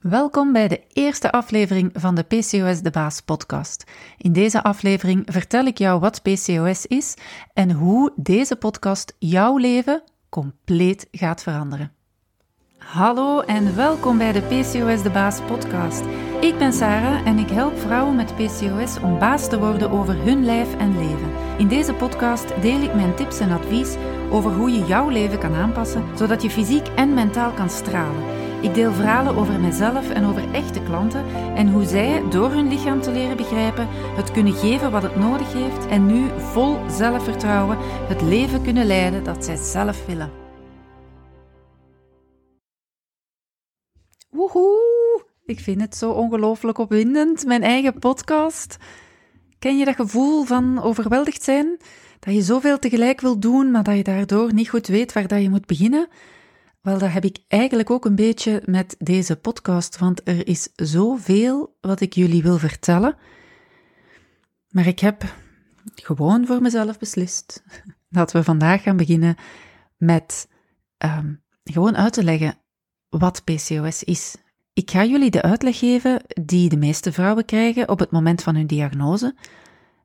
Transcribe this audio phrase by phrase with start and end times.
[0.00, 3.84] Welkom bij de eerste aflevering van de PCOS de Baas podcast.
[4.16, 7.14] In deze aflevering vertel ik jou wat PCOS is
[7.54, 11.92] en hoe deze podcast jouw leven compleet gaat veranderen.
[12.76, 16.02] Hallo en welkom bij de PCOS de Baas podcast.
[16.40, 20.44] Ik ben Sarah en ik help vrouwen met PCOS om baas te worden over hun
[20.44, 21.32] lijf en leven.
[21.58, 23.96] In deze podcast deel ik mijn tips en advies
[24.30, 28.74] over hoe je jouw leven kan aanpassen, zodat je fysiek en mentaal kan stralen ik
[28.74, 31.24] deel verhalen over mezelf en over echte klanten
[31.54, 35.52] en hoe zij, door hun lichaam te leren begrijpen, het kunnen geven wat het nodig
[35.52, 40.30] heeft en nu vol zelfvertrouwen het leven kunnen leiden dat zij zelf willen.
[44.30, 45.24] Woehoe!
[45.44, 48.76] Ik vind het zo ongelooflijk opwindend, mijn eigen podcast.
[49.58, 51.76] Ken je dat gevoel van overweldigd zijn?
[52.20, 55.42] Dat je zoveel tegelijk wil doen, maar dat je daardoor niet goed weet waar dat
[55.42, 56.08] je moet beginnen?
[56.88, 61.76] Wel, dat heb ik eigenlijk ook een beetje met deze podcast, want er is zoveel
[61.80, 63.16] wat ik jullie wil vertellen.
[64.68, 65.34] Maar ik heb
[65.94, 67.62] gewoon voor mezelf beslist
[68.18, 69.36] dat we vandaag gaan beginnen
[69.96, 70.48] met
[71.04, 72.58] um, gewoon uit te leggen
[73.08, 74.36] wat PCOS is.
[74.72, 78.54] Ik ga jullie de uitleg geven die de meeste vrouwen krijgen op het moment van
[78.54, 79.34] hun diagnose,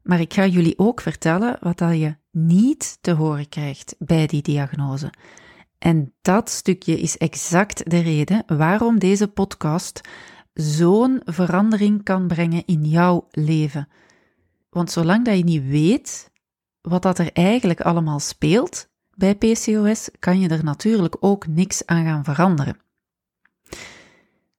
[0.02, 4.42] maar ik ga jullie ook vertellen wat dat je niet te horen krijgt bij die
[4.42, 5.12] diagnose.
[5.84, 10.02] En dat stukje is exact de reden waarom deze podcast
[10.54, 13.88] zo'n verandering kan brengen in jouw leven.
[14.70, 16.32] Want zolang dat je niet weet
[16.82, 22.06] wat dat er eigenlijk allemaal speelt bij PCOS, kan je er natuurlijk ook niks aan
[22.06, 22.78] gaan veranderen.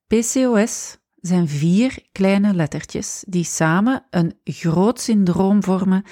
[0.07, 6.03] PCOS zijn vier kleine lettertjes die samen een groot syndroom vormen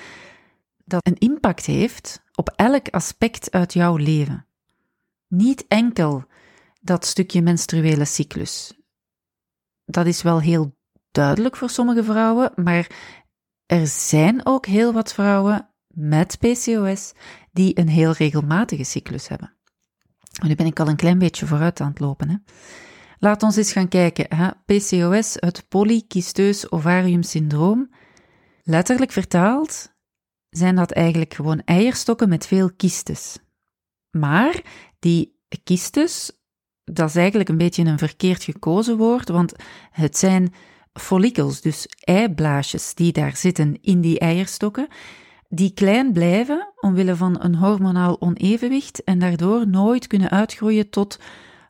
[0.85, 4.45] dat een impact heeft op elk aspect uit jouw leven
[5.33, 6.23] niet enkel
[6.81, 8.73] dat stukje menstruele cyclus.
[9.85, 10.77] Dat is wel heel
[11.11, 12.87] duidelijk voor sommige vrouwen, maar
[13.65, 17.13] er zijn ook heel wat vrouwen met PCOS
[17.51, 19.57] die een heel regelmatige cyclus hebben.
[20.43, 22.29] Nu ben ik al een klein beetje vooruit aan het lopen.
[22.29, 22.35] Hè?
[23.19, 24.35] Laat ons eens gaan kijken.
[24.35, 24.49] Hè?
[24.65, 27.93] PCOS, het polycysteus ovarium syndroom.
[28.63, 29.93] Letterlijk vertaald
[30.49, 33.37] zijn dat eigenlijk gewoon eierstokken met veel kystes.
[34.09, 34.61] Maar
[35.03, 36.31] die kystes,
[36.83, 39.53] dat is eigenlijk een beetje een verkeerd gekozen woord, want
[39.91, 40.53] het zijn
[40.93, 44.87] follicels, dus eiblaasjes die daar zitten in die eierstokken,
[45.49, 51.19] die klein blijven omwille van een hormonaal onevenwicht en daardoor nooit kunnen uitgroeien tot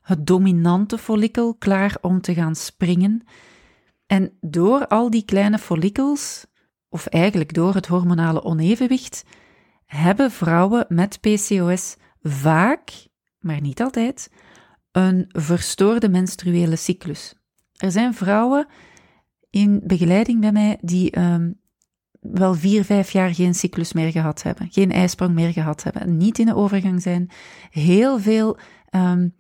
[0.02, 3.24] het dominante follikel klaar om te gaan springen.
[4.06, 6.46] En door al die kleine follicels,
[6.90, 9.26] of eigenlijk door het hormonale onevenwicht,
[9.86, 13.12] hebben vrouwen met PCOS vaak,
[13.44, 14.32] maar niet altijd,
[14.92, 17.36] een verstoorde menstruele cyclus.
[17.76, 18.68] Er zijn vrouwen
[19.50, 21.62] in begeleiding bij mij die um,
[22.20, 26.40] wel vier, vijf jaar geen cyclus meer gehad hebben, geen ijsprong meer gehad hebben, niet
[26.40, 27.30] in de overgang zijn,
[27.70, 28.58] heel veel,
[28.92, 29.36] um,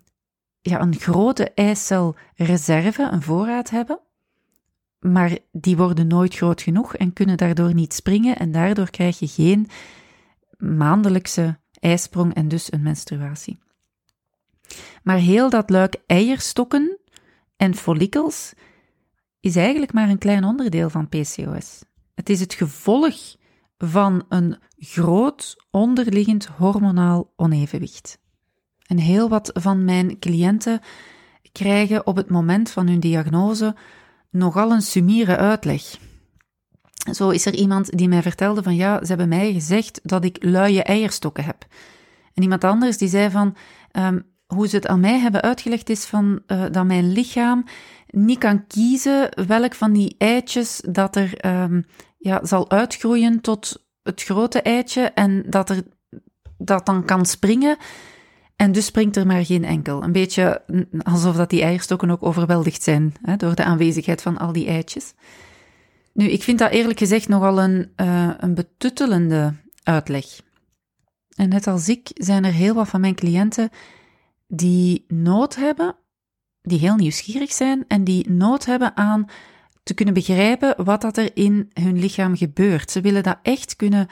[0.61, 3.99] ja, een grote eicelreserve, een voorraad hebben,
[4.99, 9.27] maar die worden nooit groot genoeg en kunnen daardoor niet springen en daardoor krijg je
[9.27, 9.67] geen
[10.57, 13.59] maandelijkse ijsprong en dus een menstruatie.
[15.03, 16.97] Maar heel dat luik eierstokken
[17.55, 18.53] en follikels
[19.39, 21.83] is eigenlijk maar een klein onderdeel van PCOS.
[22.15, 23.35] Het is het gevolg
[23.77, 28.19] van een groot onderliggend hormonaal onevenwicht.
[28.87, 30.79] En heel wat van mijn cliënten
[31.51, 33.75] krijgen op het moment van hun diagnose
[34.29, 35.97] nogal een sumiere uitleg.
[37.11, 40.43] Zo is er iemand die mij vertelde van ja, ze hebben mij gezegd dat ik
[40.43, 41.65] luie eierstokken heb.
[42.33, 43.55] En iemand anders die zei van
[43.91, 47.65] um, hoe ze het aan mij hebben uitgelegd is van uh, dat mijn lichaam
[48.07, 51.85] niet kan kiezen welk van die eitjes dat er um,
[52.17, 55.83] ja, zal uitgroeien tot het grote eitje en dat er
[56.57, 57.77] dat dan kan springen.
[58.55, 60.03] En dus springt er maar geen enkel.
[60.03, 60.61] Een beetje
[61.03, 65.13] alsof dat die eierstokken ook overweldigd zijn hè, door de aanwezigheid van al die eitjes.
[66.13, 69.53] Nu, ik vind dat eerlijk gezegd nogal een, uh, een betuttelende
[69.83, 70.25] uitleg.
[71.35, 73.69] En net als ik zijn er heel wat van mijn cliënten
[74.55, 75.95] die nood hebben,
[76.61, 79.25] die heel nieuwsgierig zijn en die nood hebben aan
[79.83, 82.91] te kunnen begrijpen wat dat er in hun lichaam gebeurt.
[82.91, 84.07] Ze willen dat echt kunnen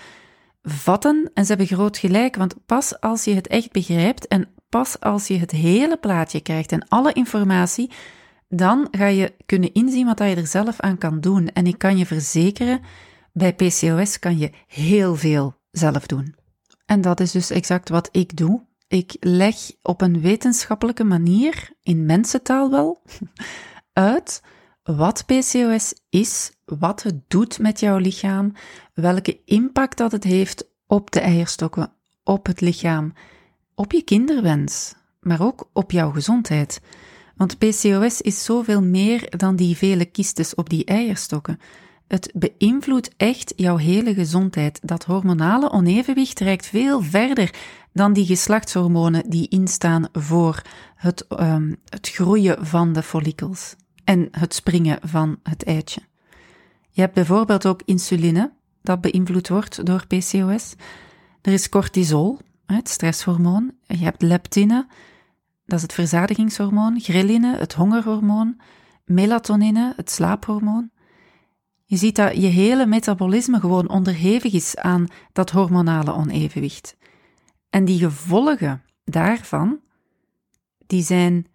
[0.64, 5.00] vatten en ze hebben groot gelijk, want pas als je het echt begrijpt en pas
[5.00, 7.92] als je het hele plaatje krijgt en alle informatie,
[8.50, 11.48] dan ga je kunnen inzien wat je er zelf aan kan doen.
[11.48, 12.82] En ik kan je verzekeren,
[13.34, 16.36] bij PCOS kan je heel veel zelf doen.
[16.86, 18.70] En dat is dus exact wat ik doe.
[18.92, 23.02] Ik leg op een wetenschappelijke manier, in mensentaal wel,
[23.94, 24.44] uit
[24.84, 28.54] wat PCOS is, wat het doet met jouw lichaam,
[28.94, 31.94] welke impact dat het heeft op de eierstokken,
[32.24, 33.14] op het lichaam,
[33.76, 36.82] op je kinderwens, maar ook op jouw gezondheid.
[37.36, 41.60] Want PCOS is zoveel meer dan die vele kistes op die eierstokken.
[42.12, 44.80] Het beïnvloedt echt jouw hele gezondheid.
[44.84, 47.54] Dat hormonale onevenwicht reikt veel verder
[47.94, 50.62] dan die geslachtshormonen die instaan voor
[50.96, 56.02] het, um, het groeien van de follikels en het springen van het eitje.
[56.90, 60.76] Je hebt bijvoorbeeld ook insuline, dat beïnvloed wordt door PCOS.
[61.42, 63.72] Er is cortisol, het stresshormoon.
[63.88, 64.88] Je hebt leptine,
[65.66, 67.00] dat is het verzadigingshormoon.
[67.00, 68.60] Ghrelline, het hongerhormoon.
[69.06, 70.90] Melatonine, het slaaphormoon.
[71.92, 76.98] Je ziet dat je hele metabolisme gewoon onderhevig is aan dat hormonale onevenwicht.
[77.70, 79.80] En die gevolgen daarvan,
[80.88, 81.48] die zijn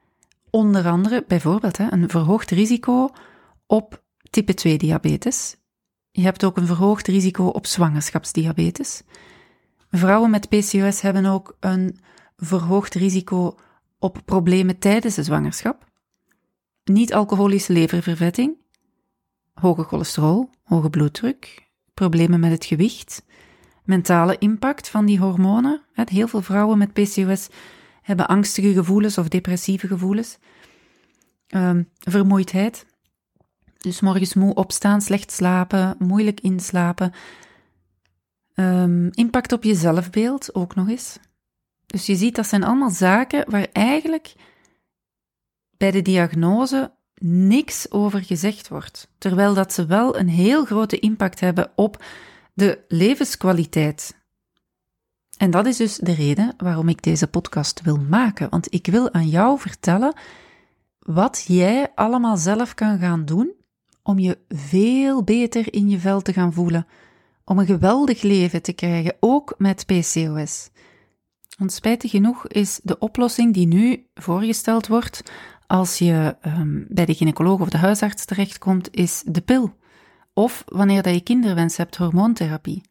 [0.51, 3.11] onder andere bijvoorbeeld een verhoogd risico
[3.67, 5.57] op type 2 diabetes.
[6.11, 9.03] Je hebt ook een verhoogd risico op zwangerschapsdiabetes.
[9.91, 11.99] Vrouwen met PCOS hebben ook een
[12.37, 13.55] verhoogd risico
[13.99, 15.85] op problemen tijdens de zwangerschap.
[16.85, 18.65] Niet-alcoholische leververvetting,
[19.61, 23.25] hoge cholesterol, hoge bloeddruk, problemen met het gewicht,
[23.85, 25.83] mentale impact van die hormonen.
[25.95, 27.49] Heel veel vrouwen met PCOS
[28.03, 30.39] hebben angstige gevoelens of depressieve gevoelens,
[31.49, 32.87] um, vermoeidheid.
[33.79, 37.13] Dus morgens moe opstaan, slecht slapen, moeilijk inslapen.
[38.55, 41.19] Um, impact op je zelfbeeld ook nog eens.
[41.87, 44.35] Dus je ziet, dat zijn allemaal zaken waar eigenlijk
[45.77, 51.41] bij de diagnose niks over gezegd wordt, terwijl dat ze wel een heel grote impact
[51.41, 52.05] hebben op
[52.55, 54.17] de levenskwaliteit.
[55.37, 59.13] En dat is dus de reden waarom ik deze podcast wil maken, want ik wil
[59.13, 60.15] aan jou vertellen
[60.99, 63.53] wat jij allemaal zelf kan gaan doen
[64.03, 66.87] om je veel beter in je vel te gaan voelen,
[67.45, 70.71] om een geweldig leven te krijgen, ook met PCOS.
[71.59, 75.23] Want spijtig genoeg is de oplossing die nu voorgesteld wordt
[75.67, 79.77] als je um, bij de gynaecoloog of de huisarts terechtkomt, is de pil.
[80.33, 82.83] Of wanneer dat je kinderwens hebt, hormoontherapie.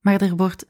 [0.00, 0.66] Maar er wordt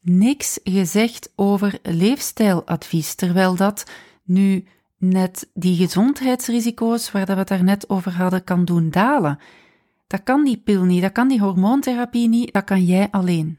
[0.00, 3.90] niks gezegd over leefstijladvies, terwijl dat
[4.22, 4.64] nu
[4.96, 9.38] net die gezondheidsrisico's waar dat we het daarnet over hadden kan doen dalen.
[10.06, 13.58] Dat kan die pil niet, dat kan die hormoontherapie niet, dat kan jij alleen.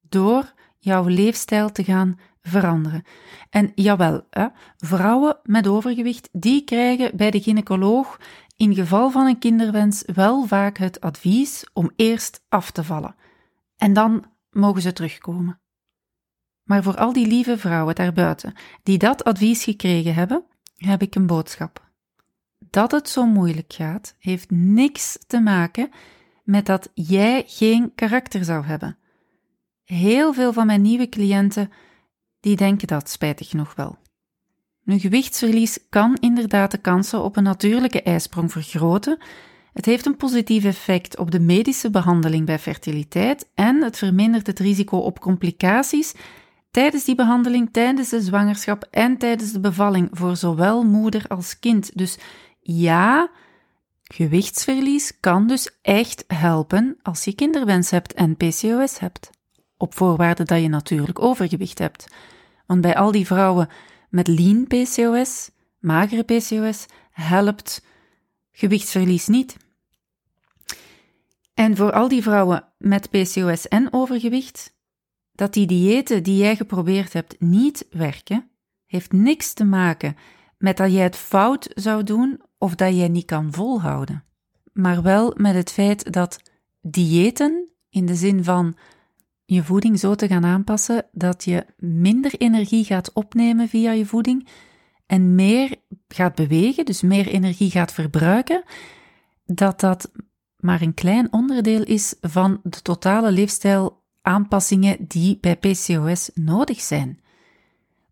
[0.00, 3.02] Door jouw leefstijl te gaan veranderen.
[3.50, 4.46] En jawel, hè,
[4.76, 8.18] vrouwen met overgewicht, die krijgen bij de gynaecoloog
[8.56, 13.14] in geval van een kinderwens wel vaak het advies om eerst af te vallen.
[13.76, 15.60] En dan mogen ze terugkomen.
[16.62, 20.44] Maar voor al die lieve vrouwen daarbuiten die dat advies gekregen hebben,
[20.76, 21.90] heb ik een boodschap.
[22.58, 25.90] Dat het zo moeilijk gaat, heeft niks te maken
[26.44, 28.98] met dat jij geen karakter zou hebben.
[29.84, 31.70] Heel veel van mijn nieuwe cliënten
[32.42, 33.96] die denken dat spijtig genoeg wel.
[34.84, 39.18] Een gewichtsverlies kan inderdaad de kansen op een natuurlijke ijsprong vergroten.
[39.72, 44.58] Het heeft een positief effect op de medische behandeling bij fertiliteit en het vermindert het
[44.58, 46.14] risico op complicaties
[46.70, 51.90] tijdens die behandeling, tijdens de zwangerschap en tijdens de bevalling voor zowel moeder als kind.
[51.94, 52.18] Dus
[52.60, 53.30] ja,
[54.02, 59.30] gewichtsverlies kan dus echt helpen als je kinderwens hebt en PCOS hebt.
[59.76, 62.06] Op voorwaarde dat je natuurlijk overgewicht hebt.
[62.66, 63.68] Want bij al die vrouwen
[64.10, 67.84] met lean PCOS, magere PCOS, helpt
[68.52, 69.56] gewichtsverlies niet.
[71.54, 74.76] En voor al die vrouwen met PCOS en overgewicht,
[75.32, 78.50] dat die diëten die jij geprobeerd hebt niet werken,
[78.86, 80.16] heeft niks te maken
[80.58, 84.24] met dat jij het fout zou doen of dat jij niet kan volhouden,
[84.72, 86.40] maar wel met het feit dat
[86.80, 88.76] diëten, in de zin van
[89.52, 94.48] je voeding zo te gaan aanpassen dat je minder energie gaat opnemen via je voeding
[95.06, 95.74] en meer
[96.08, 98.62] gaat bewegen, dus meer energie gaat verbruiken,
[99.44, 100.10] dat dat
[100.56, 107.20] maar een klein onderdeel is van de totale leefstijlaanpassingen die bij PCOS nodig zijn.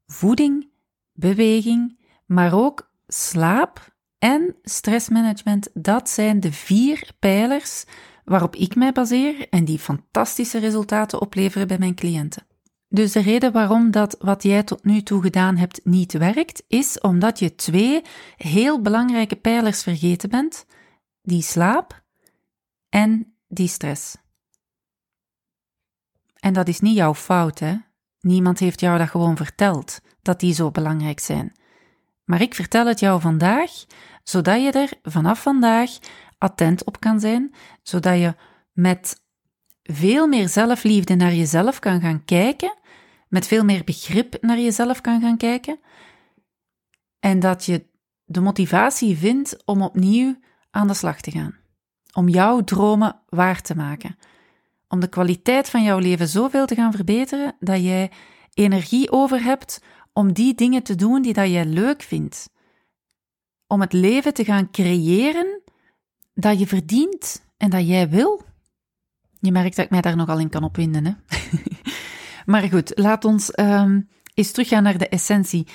[0.07, 0.69] Voeding,
[1.13, 7.85] beweging, maar ook slaap en stressmanagement, dat zijn de vier pijlers
[8.31, 12.47] waarop ik mij baseer en die fantastische resultaten opleveren bij mijn cliënten.
[12.89, 17.01] Dus de reden waarom dat wat jij tot nu toe gedaan hebt niet werkt, is
[17.01, 18.03] omdat je twee
[18.37, 20.67] heel belangrijke pijlers vergeten bent:
[21.23, 22.03] die slaap
[22.89, 24.17] en die stress.
[26.35, 27.77] En dat is niet jouw fout, hè?
[28.21, 31.53] Niemand heeft jou dat gewoon verteld, dat die zo belangrijk zijn.
[32.25, 33.71] Maar ik vertel het jou vandaag,
[34.23, 35.91] zodat je er vanaf vandaag
[36.41, 38.35] attent op kan zijn, zodat je
[38.73, 39.23] met
[39.83, 42.75] veel meer zelfliefde naar jezelf kan gaan kijken,
[43.29, 45.79] met veel meer begrip naar jezelf kan gaan kijken,
[47.21, 47.87] en dat je
[48.25, 50.37] de motivatie vindt om opnieuw
[50.71, 51.57] aan de slag te gaan,
[52.13, 54.17] om jouw dromen waar te maken,
[54.89, 58.11] om de kwaliteit van jouw leven zoveel te gaan verbeteren dat jij
[58.55, 59.83] energie over hebt
[60.13, 62.51] om die dingen te doen die dat jij leuk vindt,
[63.67, 65.60] om het leven te gaan creëren
[66.35, 68.43] dat je verdient en dat jij wil.
[69.41, 71.05] Je merkt dat ik mij daar nogal in kan opwinden.
[71.07, 71.13] Hè?
[72.53, 75.67] maar goed, laat ons um, eens teruggaan naar de essentie.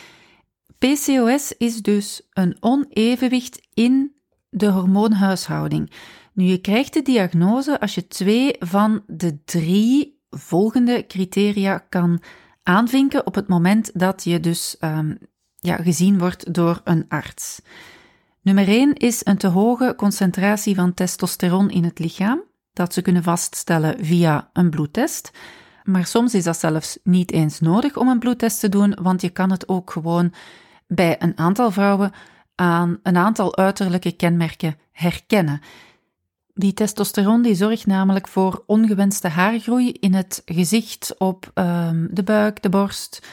[0.77, 4.15] PCOS is dus een onevenwicht in
[4.49, 5.91] de hormoonhuishouding.
[6.33, 12.21] Nu, je krijgt de diagnose als je twee van de drie volgende criteria kan
[12.63, 15.17] aanvinken op het moment dat je dus um,
[15.55, 17.61] ja, gezien wordt door een arts.
[18.45, 22.41] Nummer 1 is een te hoge concentratie van testosteron in het lichaam,
[22.73, 25.31] dat ze kunnen vaststellen via een bloedtest.
[25.83, 29.29] Maar soms is dat zelfs niet eens nodig om een bloedtest te doen, want je
[29.29, 30.33] kan het ook gewoon
[30.87, 32.11] bij een aantal vrouwen
[32.55, 35.61] aan een aantal uiterlijke kenmerken herkennen.
[36.53, 42.61] Die testosteron die zorgt namelijk voor ongewenste haargroei in het gezicht, op um, de buik,
[42.61, 43.27] de borst,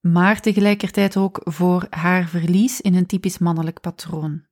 [0.00, 4.44] maar tegelijkertijd ook voor haarverlies in een typisch mannelijk patroon.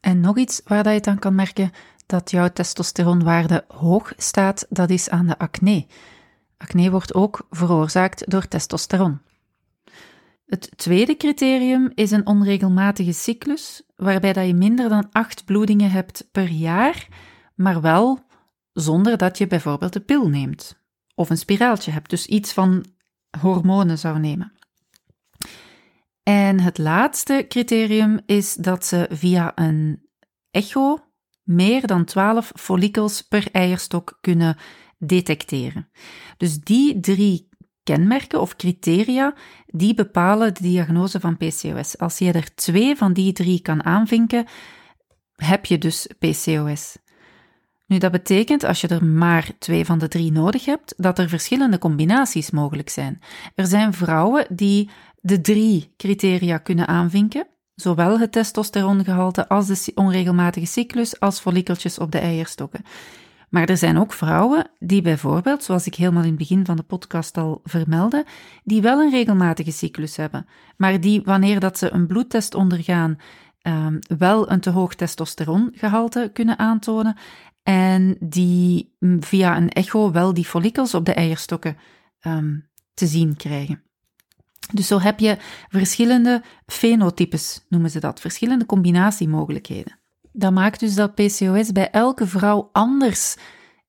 [0.00, 1.70] En nog iets waar dat je dan kan merken
[2.06, 5.86] dat jouw testosteronwaarde hoog staat, dat is aan de acne.
[6.56, 9.20] Acne wordt ook veroorzaakt door testosteron.
[10.46, 16.28] Het tweede criterium is een onregelmatige cyclus, waarbij dat je minder dan acht bloedingen hebt
[16.32, 17.08] per jaar,
[17.54, 18.26] maar wel
[18.72, 20.78] zonder dat je bijvoorbeeld de pil neemt
[21.14, 22.84] of een spiraaltje hebt, dus iets van
[23.40, 24.57] hormonen zou nemen.
[26.28, 30.08] En het laatste criterium is dat ze via een
[30.50, 30.98] echo
[31.42, 34.56] meer dan 12 follikels per eierstok kunnen
[34.98, 35.88] detecteren.
[36.36, 37.48] Dus die drie
[37.82, 39.34] kenmerken of criteria,
[39.66, 41.98] die bepalen de diagnose van PCOS.
[41.98, 44.46] Als je er twee van die drie kan aanvinken,
[45.36, 46.96] heb je dus PCOS.
[47.88, 51.28] Nu, dat betekent als je er maar twee van de drie nodig hebt, dat er
[51.28, 53.20] verschillende combinaties mogelijk zijn.
[53.54, 54.90] Er zijn vrouwen die
[55.20, 62.12] de drie criteria kunnen aanvinken, zowel het testosterongehalte als de onregelmatige cyclus als follikeltjes op
[62.12, 62.84] de eierstokken.
[63.48, 66.82] Maar er zijn ook vrouwen die bijvoorbeeld, zoals ik helemaal in het begin van de
[66.82, 68.24] podcast al vermeldde,
[68.64, 73.18] die wel een regelmatige cyclus hebben, maar die wanneer dat ze een bloedtest ondergaan,
[73.62, 77.16] um, wel een te hoog testosterongehalte kunnen aantonen
[77.62, 81.76] en die mm, via een echo wel die follikels op de eierstokken
[82.20, 83.82] um, te zien krijgen.
[84.72, 85.36] Dus zo heb je
[85.68, 89.98] verschillende fenotypes, noemen ze dat, verschillende combinatiemogelijkheden.
[90.32, 93.36] Dat maakt dus dat PCOS bij elke vrouw anders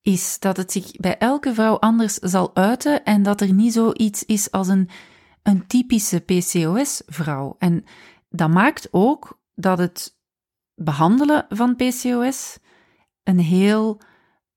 [0.01, 4.25] is, dat het zich bij elke vrouw anders zal uiten en dat er niet zoiets
[4.25, 4.89] is als een,
[5.43, 7.55] een typische PCOS-vrouw.
[7.57, 7.83] En
[8.29, 10.17] dat maakt ook dat het
[10.75, 12.57] behandelen van PCOS
[13.29, 14.01] een heel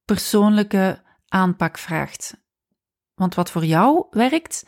[0.04, 2.36] persoonlijke aanpak vraagt.
[3.14, 4.66] Want wat voor jou werkt,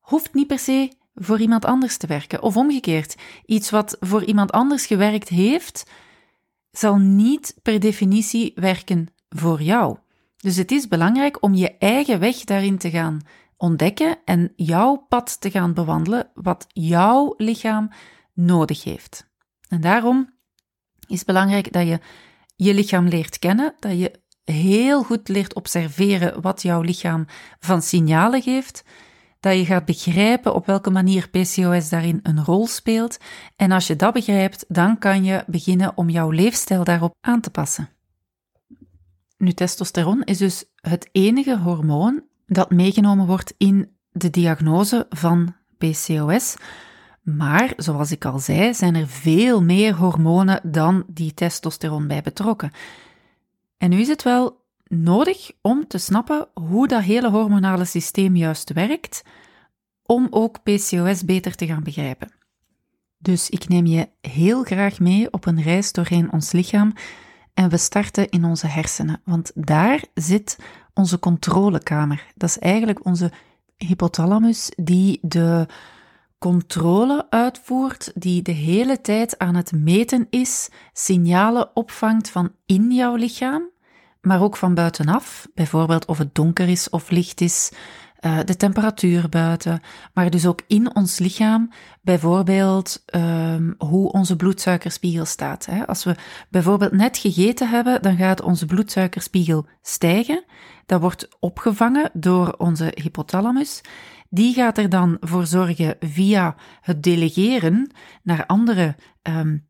[0.00, 2.42] hoeft niet per se voor iemand anders te werken.
[2.42, 3.16] Of omgekeerd,
[3.46, 5.90] iets wat voor iemand anders gewerkt heeft,
[6.70, 9.96] zal niet per definitie werken voor jou.
[10.36, 13.20] Dus het is belangrijk om je eigen weg daarin te gaan
[13.56, 17.90] ontdekken en jouw pad te gaan bewandelen, wat jouw lichaam
[18.32, 19.30] nodig heeft.
[19.68, 20.34] En daarom
[21.06, 22.00] is het belangrijk dat je
[22.54, 27.26] je lichaam leert kennen, dat je heel goed leert observeren wat jouw lichaam
[27.60, 28.84] van signalen geeft,
[29.40, 33.18] dat je gaat begrijpen op welke manier PCOS daarin een rol speelt.
[33.56, 37.50] En als je dat begrijpt, dan kan je beginnen om jouw leefstijl daarop aan te
[37.50, 37.88] passen.
[39.36, 46.56] Nu, testosteron is dus het enige hormoon dat meegenomen wordt in de diagnose van PCOS.
[47.22, 52.72] Maar, zoals ik al zei, zijn er veel meer hormonen dan die testosteron bij betrokken.
[53.78, 58.72] En nu is het wel nodig om te snappen hoe dat hele hormonale systeem juist
[58.72, 59.22] werkt,
[60.02, 62.32] om ook PCOS beter te gaan begrijpen.
[63.18, 66.92] Dus ik neem je heel graag mee op een reis doorheen ons lichaam
[67.54, 70.58] en we starten in onze hersenen, want daar zit
[70.94, 72.26] onze controlekamer.
[72.34, 73.32] Dat is eigenlijk onze
[73.76, 75.66] hypothalamus die de
[76.42, 83.14] controle uitvoert, die de hele tijd aan het meten is, signalen opvangt van in jouw
[83.14, 83.62] lichaam,
[84.20, 87.72] maar ook van buitenaf, bijvoorbeeld of het donker is of licht is,
[88.20, 89.80] uh, de temperatuur buiten,
[90.14, 91.70] maar dus ook in ons lichaam,
[92.00, 95.68] bijvoorbeeld um, hoe onze bloedsuikerspiegel staat.
[95.86, 96.16] Als we
[96.50, 100.44] bijvoorbeeld net gegeten hebben, dan gaat onze bloedsuikerspiegel stijgen.
[100.86, 103.80] Dat wordt opgevangen door onze hypothalamus.
[104.34, 107.90] Die gaat er dan voor zorgen via het delegeren
[108.22, 109.68] naar andere um,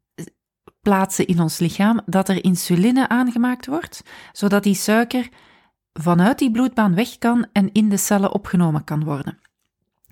[0.80, 4.02] plaatsen in ons lichaam dat er insuline aangemaakt wordt,
[4.32, 5.28] zodat die suiker
[5.92, 9.38] vanuit die bloedbaan weg kan en in de cellen opgenomen kan worden.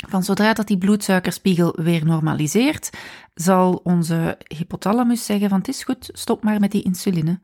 [0.08, 2.90] Van zodra dat die bloedsuikerspiegel weer normaliseert,
[3.34, 7.40] zal onze hypothalamus zeggen van het is goed, stop maar met die insuline.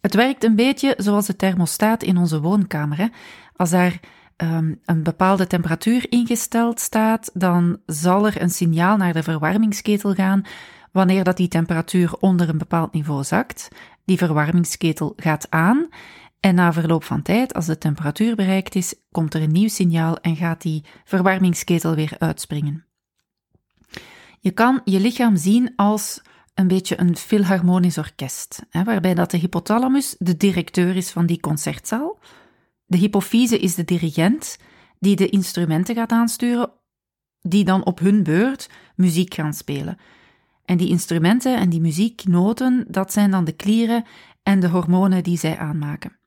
[0.00, 2.98] Het werkt een beetje zoals de thermostaat in onze woonkamer.
[2.98, 3.06] Hè.
[3.56, 4.00] Als daar
[4.42, 10.42] um, een bepaalde temperatuur ingesteld staat, dan zal er een signaal naar de verwarmingsketel gaan
[10.92, 13.68] wanneer dat die temperatuur onder een bepaald niveau zakt.
[14.04, 15.88] Die verwarmingsketel gaat aan
[16.40, 20.18] en na verloop van tijd, als de temperatuur bereikt is, komt er een nieuw signaal
[20.18, 22.84] en gaat die verwarmingsketel weer uitspringen.
[24.40, 26.22] Je kan je lichaam zien als
[26.54, 31.40] een beetje een filharmonisch orkest, hè, waarbij dat de hypothalamus de directeur is van die
[31.40, 32.18] concertzaal.
[32.88, 34.58] De hypofyse is de dirigent
[34.98, 36.70] die de instrumenten gaat aansturen,
[37.40, 39.98] die dan op hun beurt muziek gaan spelen.
[40.64, 44.04] En die instrumenten en die muzieknoten, dat zijn dan de klieren
[44.42, 46.18] en de hormonen die zij aanmaken.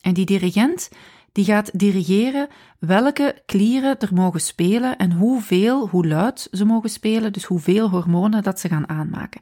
[0.00, 0.88] En die dirigent
[1.32, 2.48] die gaat dirigeren
[2.78, 8.42] welke klieren er mogen spelen en hoeveel, hoe luid ze mogen spelen, dus hoeveel hormonen
[8.42, 9.40] dat ze gaan aanmaken.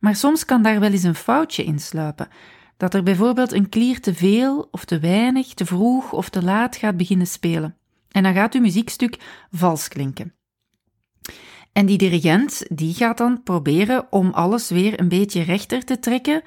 [0.00, 2.28] Maar soms kan daar wel eens een foutje in sluipen.
[2.78, 6.76] Dat er bijvoorbeeld een klier te veel of te weinig, te vroeg of te laat
[6.76, 7.76] gaat beginnen spelen.
[8.10, 10.34] En dan gaat uw muziekstuk vals klinken.
[11.72, 16.42] En die dirigent die gaat dan proberen om alles weer een beetje rechter te trekken,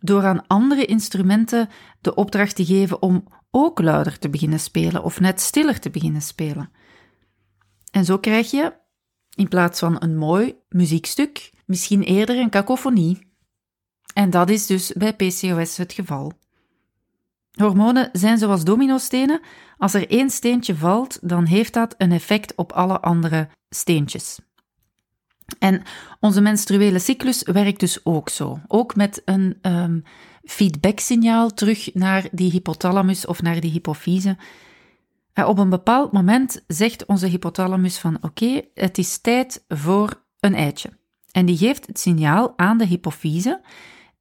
[0.00, 1.68] door aan andere instrumenten
[2.00, 6.22] de opdracht te geven om ook luider te beginnen spelen of net stiller te beginnen
[6.22, 6.70] spelen.
[7.90, 8.72] En zo krijg je,
[9.34, 13.33] in plaats van een mooi muziekstuk, misschien eerder een kakofonie.
[14.14, 16.32] En dat is dus bij PCOS het geval.
[17.52, 19.40] Hormonen zijn zoals dominostenen.
[19.78, 24.38] Als er één steentje valt, dan heeft dat een effect op alle andere steentjes.
[25.58, 25.82] En
[26.20, 28.60] onze menstruele cyclus werkt dus ook zo.
[28.66, 30.02] Ook met een um,
[30.44, 34.36] feedbacksignaal terug naar die hypothalamus of naar die hypofyse.
[35.32, 40.54] En op een bepaald moment zegt onze hypothalamus van oké, het is tijd voor een
[40.54, 40.90] eitje.
[41.30, 43.60] En die geeft het signaal aan de hypofyse,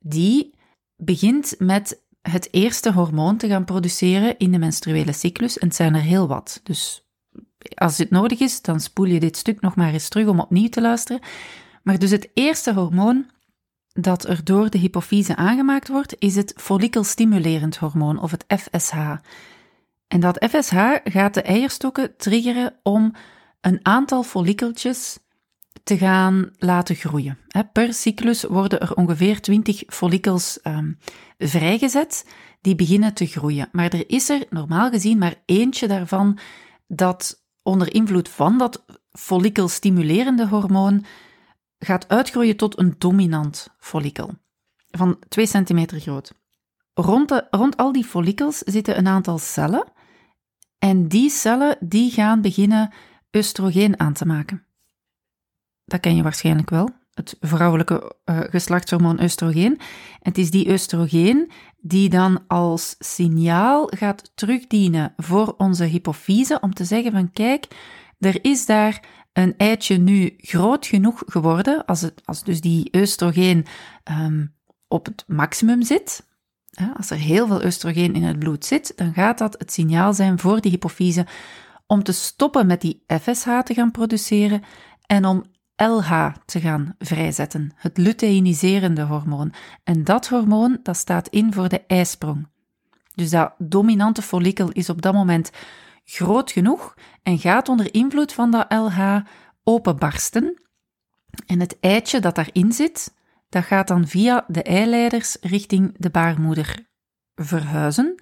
[0.03, 0.53] die
[0.95, 5.57] begint met het eerste hormoon te gaan produceren in de menstruele cyclus.
[5.57, 6.59] En het zijn er heel wat.
[6.63, 7.07] Dus
[7.75, 10.69] als dit nodig is, dan spoel je dit stuk nog maar eens terug om opnieuw
[10.69, 11.21] te luisteren.
[11.83, 13.25] Maar dus het eerste hormoon
[13.93, 19.15] dat er door de hypofyse aangemaakt wordt, is het follikelstimulerend hormoon, of het FSH.
[20.07, 23.13] En dat FSH gaat de eierstokken triggeren om
[23.61, 25.19] een aantal follikeltjes
[25.83, 27.37] te gaan laten groeien.
[27.73, 30.97] Per cyclus worden er ongeveer 20 follikels um,
[31.37, 32.25] vrijgezet
[32.61, 33.69] die beginnen te groeien.
[33.71, 36.37] Maar er is er normaal gezien maar eentje daarvan
[36.87, 41.05] dat onder invloed van dat follikelstimulerende hormoon
[41.79, 44.33] gaat uitgroeien tot een dominant follikel
[44.91, 46.33] van 2 centimeter groot.
[46.93, 49.91] Rond, de, rond al die follikels zitten een aantal cellen
[50.79, 52.93] en die cellen die gaan beginnen
[53.31, 54.65] oestrogeen aan te maken.
[55.85, 59.79] Dat ken je waarschijnlijk wel, het vrouwelijke uh, geslachtshormoon oestrogeen.
[60.19, 66.85] Het is die oestrogeen die dan als signaal gaat terugdienen voor onze hypofyse om te
[66.85, 67.67] zeggen van kijk,
[68.19, 73.65] er is daar een eitje nu groot genoeg geworden, als, het, als dus die oestrogeen
[74.11, 74.55] um,
[74.87, 76.27] op het maximum zit,
[76.97, 80.39] als er heel veel oestrogeen in het bloed zit, dan gaat dat het signaal zijn
[80.39, 81.27] voor die hypofyse
[81.87, 84.63] om te stoppen met die FSH te gaan produceren
[85.05, 85.43] en om
[85.75, 89.53] LH te gaan vrijzetten, het luteiniserende hormoon.
[89.83, 92.47] En dat hormoon dat staat in voor de ijsprong.
[93.15, 95.51] Dus dat dominante follikel is op dat moment
[96.03, 99.17] groot genoeg en gaat onder invloed van dat LH
[99.63, 100.61] openbarsten.
[101.45, 103.13] En het eitje dat daarin zit,
[103.49, 106.87] dat gaat dan via de eileiders richting de baarmoeder
[107.35, 108.15] verhuizen.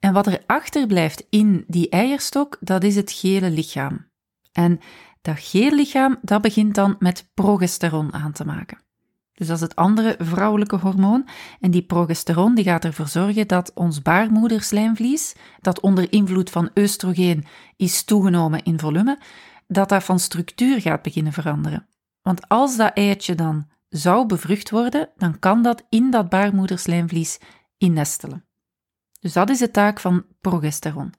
[0.00, 4.10] En wat er achterblijft in die eierstok, dat is het gele lichaam.
[4.52, 4.80] En
[5.22, 8.78] dat geellichaam, dat begint dan met progesteron aan te maken.
[9.32, 11.28] Dus dat is het andere vrouwelijke hormoon.
[11.60, 17.44] En die progesteron die gaat ervoor zorgen dat ons baarmoederslijmvlies, dat onder invloed van oestrogeen
[17.76, 19.18] is toegenomen in volume,
[19.66, 21.86] dat dat van structuur gaat beginnen veranderen.
[22.22, 27.38] Want als dat eitje dan zou bevrucht worden, dan kan dat in dat baarmoederslijmvlies
[27.78, 28.44] innestelen.
[29.20, 31.14] Dus dat is de taak van progesteron.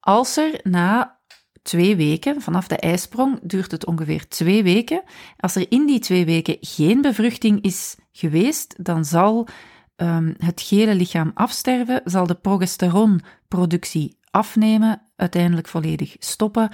[0.00, 1.20] Als er na
[1.62, 2.40] twee weken.
[2.40, 5.02] Vanaf de ijsprong duurt het ongeveer twee weken.
[5.36, 9.48] Als er in die twee weken geen bevruchting is geweest, dan zal
[9.96, 16.70] um, het gele lichaam afsterven, zal de progesteronproductie afnemen, uiteindelijk volledig stoppen.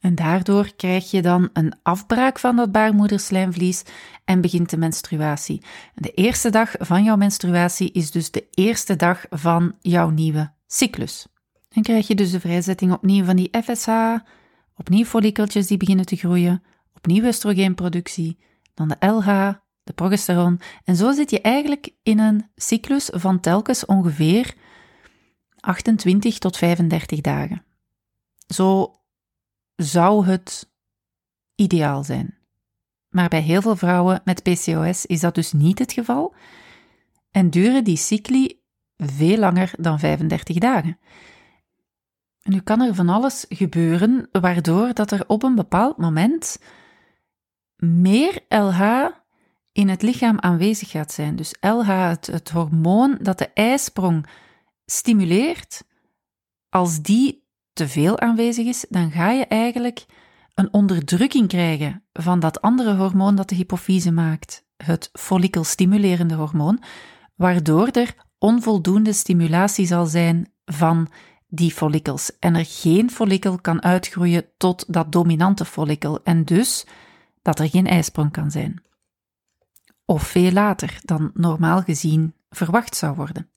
[0.00, 3.82] En daardoor krijg je dan een afbraak van dat baarmoederslijmvlies
[4.24, 5.62] en begint de menstruatie.
[5.94, 11.26] De eerste dag van jouw menstruatie is dus de eerste dag van jouw nieuwe cyclus.
[11.74, 14.16] Dan krijg je dus de vrijzetting opnieuw van die FSH,
[14.76, 16.62] opnieuw follikeltjes die beginnen te groeien,
[16.94, 18.38] opnieuw oestrogeenproductie,
[18.74, 19.52] dan de LH,
[19.82, 20.60] de progesteron.
[20.84, 24.54] En zo zit je eigenlijk in een cyclus van telkens ongeveer
[25.60, 27.64] 28 tot 35 dagen.
[28.46, 28.94] Zo
[29.76, 30.70] zou het
[31.54, 32.38] ideaal zijn.
[33.08, 36.34] Maar bij heel veel vrouwen met PCOS is dat dus niet het geval
[37.30, 38.60] en duren die cycli
[38.96, 40.98] veel langer dan 35 dagen.
[42.42, 46.58] Nu kan er van alles gebeuren waardoor dat er op een bepaald moment
[47.76, 49.08] meer LH
[49.72, 51.36] in het lichaam aanwezig gaat zijn.
[51.36, 54.26] Dus LH, het, het hormoon dat de ijsprong
[54.86, 55.84] stimuleert,
[56.68, 60.06] als die te veel aanwezig is, dan ga je eigenlijk
[60.54, 66.82] een onderdrukking krijgen van dat andere hormoon dat de hypofyse maakt, het follikelstimulerende hormoon,
[67.36, 71.08] waardoor er onvoldoende stimulatie zal zijn van
[71.50, 76.86] die follikels en er geen follikel kan uitgroeien tot dat dominante follikel en dus
[77.42, 78.82] dat er geen ijsprong kan zijn.
[80.04, 83.48] Of veel later dan normaal gezien verwacht zou worden.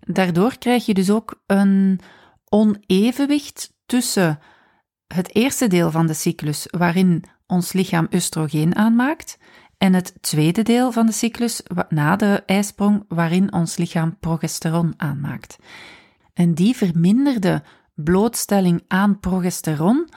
[0.00, 2.00] Daardoor krijg je dus ook een
[2.48, 4.38] onevenwicht tussen
[5.06, 9.38] het eerste deel van de cyclus, waarin ons lichaam oestrogeen aanmaakt,
[9.78, 15.56] en het tweede deel van de cyclus, na de ijsprong, waarin ons lichaam progesteron aanmaakt.
[16.34, 17.62] En die verminderde
[17.94, 20.08] blootstelling aan progesteron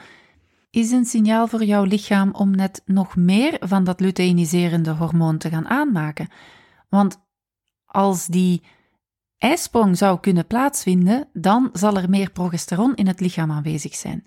[0.70, 5.48] is een signaal voor jouw lichaam om net nog meer van dat luteiniserende hormoon te
[5.48, 6.28] gaan aanmaken.
[6.88, 7.20] Want
[7.86, 8.62] als die
[9.38, 14.26] ijsprong zou kunnen plaatsvinden, dan zal er meer progesteron in het lichaam aanwezig zijn.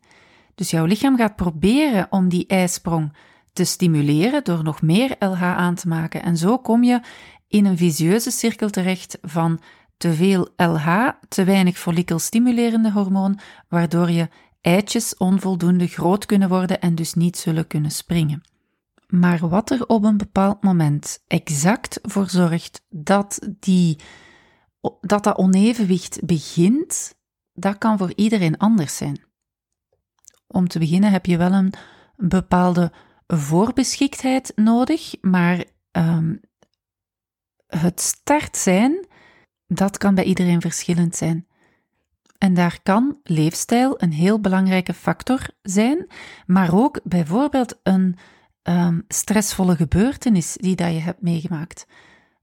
[0.56, 3.14] Dus jouw lichaam gaat proberen om die ijsprong
[3.54, 6.24] te stimuleren door nog meer LH aan te maken.
[6.24, 7.02] En zo kom je
[7.48, 9.60] in een visieuze cirkel terecht van
[10.02, 14.30] te veel LH, te weinig follikelstimulerende hormoon, waardoor je
[14.62, 18.42] eitjes onvoldoende groot kunnen worden en dus niet zullen kunnen springen.
[19.08, 24.00] Maar wat er op een bepaald moment exact voor zorgt dat die
[25.02, 27.16] dat dat onevenwicht begint,
[27.54, 29.24] dat kan voor iedereen anders zijn.
[30.48, 31.74] Om te beginnen heb je wel een
[32.16, 32.92] bepaalde
[33.28, 36.42] voorbeschiktheid nodig, maar um,
[37.68, 39.10] het start zijn,
[39.74, 41.46] dat kan bij iedereen verschillend zijn.
[42.38, 46.08] En daar kan leefstijl een heel belangrijke factor zijn,
[46.46, 48.18] maar ook bijvoorbeeld een
[48.64, 51.88] um, stressvolle gebeurtenis die dat je hebt meegemaakt.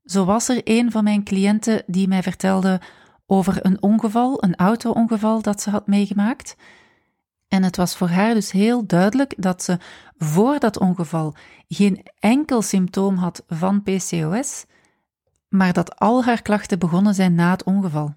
[0.04, 2.80] Zo was er een van mijn cliënten die mij vertelde
[3.26, 6.56] over een ongeval, een auto-ongeval dat ze had meegemaakt.
[7.48, 9.78] En het was voor haar dus heel duidelijk dat ze
[10.16, 11.34] voor dat ongeval
[11.68, 14.64] geen enkel symptoom had van PCOS,
[15.48, 18.14] maar dat al haar klachten begonnen zijn na het ongeval.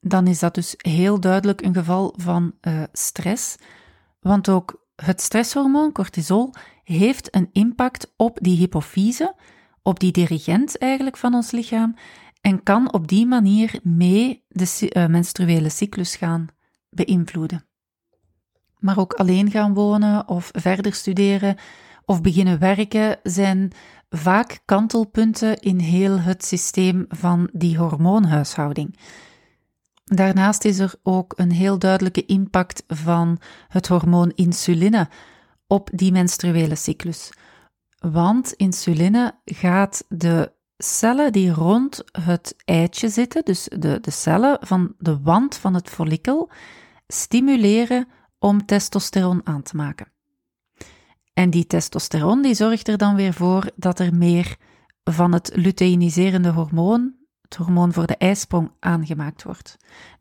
[0.00, 3.56] Dan is dat dus heel duidelijk een geval van uh, stress,
[4.20, 6.54] want ook het stresshormoon cortisol
[6.84, 9.34] heeft een impact op die hypofyse,
[9.82, 11.96] op die dirigent eigenlijk van ons lichaam
[12.40, 16.46] en kan op die manier mee de uh, menstruele cyclus gaan
[16.90, 17.66] beïnvloeden.
[18.78, 21.56] Maar ook alleen gaan wonen of verder studeren
[22.04, 23.72] of beginnen werken zijn
[24.16, 28.98] vaak kantelpunten in heel het systeem van die hormoonhuishouding.
[30.04, 35.08] Daarnaast is er ook een heel duidelijke impact van het hormoon insuline
[35.66, 37.30] op die menstruele cyclus.
[37.98, 44.94] Want insuline gaat de cellen die rond het eitje zitten, dus de, de cellen van
[44.98, 46.50] de wand van het follikel,
[47.06, 50.13] stimuleren om testosteron aan te maken.
[51.34, 54.56] En die testosteron die zorgt er dan weer voor dat er meer
[55.04, 59.76] van het luteiniserende hormoon, het hormoon voor de ijsprong, aangemaakt wordt.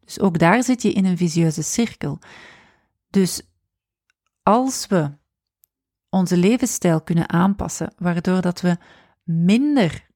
[0.06, 2.20] Dus ook daar zit je in een visieuze cirkel.
[3.10, 3.42] Dus
[4.44, 5.12] als we
[6.10, 8.78] onze levensstijl kunnen aanpassen, waardoor dat we
[9.24, 10.08] minder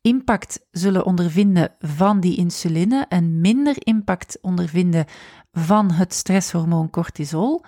[0.00, 5.06] impact zullen ondervinden van die insuline en minder impact ondervinden
[5.52, 7.64] van het stresshormoon cortisol,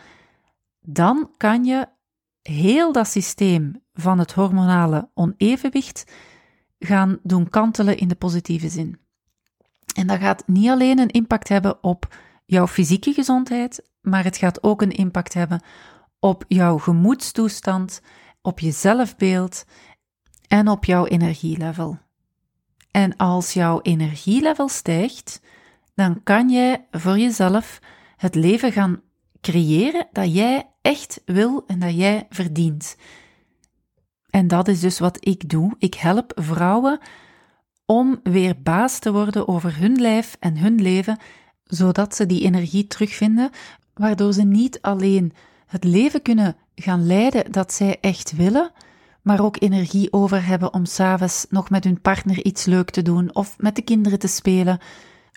[0.81, 1.89] dan kan je
[2.43, 6.13] heel dat systeem van het hormonale onevenwicht
[6.79, 8.99] gaan doen kantelen in de positieve zin.
[9.95, 12.15] En dat gaat niet alleen een impact hebben op
[12.47, 15.63] jouw fysieke gezondheid, maar het gaat ook een impact hebben
[16.19, 18.03] op jouw gemoedstoestand,
[18.43, 19.65] op je zelfbeeld
[20.49, 21.99] en op jouw energielevel.
[22.91, 25.41] En als jouw energielevel stijgt,
[25.95, 27.79] dan kan jij voor jezelf
[28.17, 29.03] het leven gaan
[29.41, 32.97] creëren dat jij echt wil en dat jij verdient.
[34.31, 35.75] En dat is dus wat ik doe.
[35.79, 36.99] Ik help vrouwen
[37.87, 41.19] om weer baas te worden over hun lijf en hun leven,
[41.65, 43.51] zodat ze die energie terugvinden,
[43.95, 45.33] waardoor ze niet alleen
[45.67, 48.73] het leven kunnen gaan leiden dat zij echt willen,
[49.23, 53.35] maar ook energie over hebben om s'avonds nog met hun partner iets leuk te doen
[53.35, 54.79] of met de kinderen te spelen,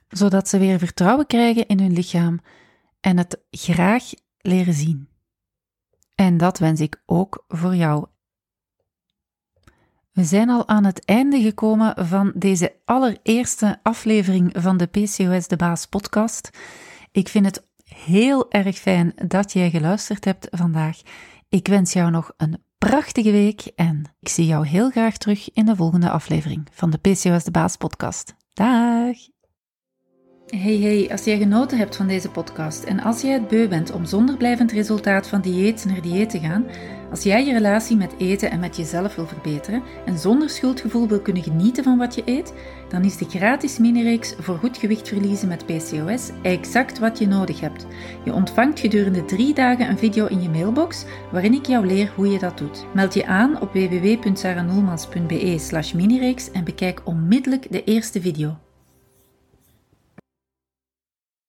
[0.09, 2.39] zodat ze weer vertrouwen krijgen in hun lichaam
[2.99, 4.03] en het graag
[4.37, 5.12] leren zien.
[6.15, 8.05] En dat wens ik ook voor jou.
[10.11, 15.55] We zijn al aan het einde gekomen van deze allereerste aflevering van de PCOS de
[15.55, 16.49] Baas podcast.
[17.11, 21.01] Ik vind het heel erg fijn dat jij geluisterd hebt vandaag.
[21.49, 25.65] Ik wens jou nog een prachtige week en ik zie jou heel graag terug in
[25.65, 28.35] de volgende aflevering van de PCOS de Baas podcast.
[28.53, 29.32] Dag!
[30.55, 33.91] Hey hey, als jij genoten hebt van deze podcast en als jij het beu bent
[33.91, 36.65] om zonder blijvend resultaat van dieet naar dieet te gaan,
[37.11, 41.19] als jij je relatie met eten en met jezelf wil verbeteren en zonder schuldgevoel wil
[41.19, 42.53] kunnen genieten van wat je eet,
[42.89, 47.59] dan is de gratis mini-reeks voor goed gewicht verliezen met PCOS exact wat je nodig
[47.59, 47.85] hebt.
[48.25, 52.27] Je ontvangt gedurende drie dagen een video in je mailbox waarin ik jou leer hoe
[52.27, 52.85] je dat doet.
[52.93, 58.62] Meld je aan op www.saranoelmans.be slash minireeks en bekijk onmiddellijk de eerste video.